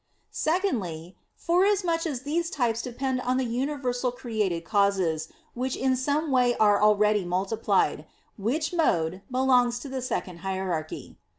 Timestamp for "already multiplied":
6.81-8.07